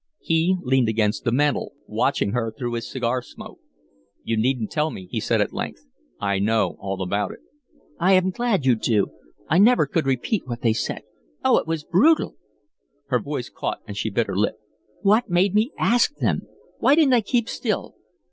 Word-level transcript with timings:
He 0.23 0.57
leaned 0.63 0.89
against 0.89 1.25
the 1.25 1.31
mantel, 1.31 1.73
watching 1.85 2.31
her 2.31 2.51
through 2.51 2.73
his 2.73 2.89
cigar 2.89 3.21
smoke. 3.21 3.59
"You 4.23 4.35
needn't 4.35 4.71
tell 4.71 4.89
me," 4.89 5.05
he 5.11 5.19
said, 5.19 5.41
at 5.41 5.53
length. 5.53 5.85
"I 6.19 6.39
know 6.39 6.75
all 6.79 7.03
about 7.03 7.33
it." 7.33 7.41
"I 7.99 8.13
am 8.13 8.31
glad 8.31 8.65
you 8.65 8.73
do. 8.73 9.11
I 9.47 9.59
never 9.59 9.85
could 9.85 10.07
repeat 10.07 10.47
what 10.47 10.61
they 10.61 10.73
said. 10.73 11.03
Oh, 11.45 11.59
it 11.59 11.67
was 11.67 11.83
brutal!" 11.83 12.33
Her 13.09 13.19
voice 13.19 13.49
caught 13.49 13.81
and 13.85 13.95
she 13.95 14.09
bit 14.09 14.25
her 14.25 14.35
lip. 14.35 14.55
"What 15.03 15.29
made 15.29 15.53
me 15.53 15.71
ask 15.77 16.15
them? 16.17 16.47
Why 16.79 16.95
didn't 16.95 17.13
I 17.13 17.21
keep 17.21 17.47
still? 17.47 17.93